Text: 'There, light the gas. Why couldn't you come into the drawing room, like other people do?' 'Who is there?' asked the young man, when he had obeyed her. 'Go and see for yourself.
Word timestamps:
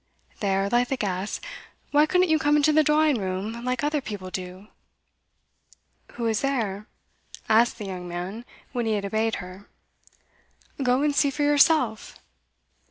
'There, 0.39 0.67
light 0.67 0.89
the 0.89 0.97
gas. 0.97 1.39
Why 1.91 2.07
couldn't 2.07 2.27
you 2.31 2.39
come 2.39 2.57
into 2.57 2.73
the 2.73 2.81
drawing 2.83 3.19
room, 3.19 3.63
like 3.63 3.83
other 3.83 4.01
people 4.01 4.31
do?' 4.31 4.65
'Who 6.13 6.25
is 6.25 6.41
there?' 6.41 6.87
asked 7.47 7.77
the 7.77 7.85
young 7.85 8.07
man, 8.07 8.43
when 8.71 8.87
he 8.87 8.93
had 8.93 9.05
obeyed 9.05 9.35
her. 9.35 9.67
'Go 10.81 11.03
and 11.03 11.15
see 11.15 11.29
for 11.29 11.43
yourself. 11.43 12.17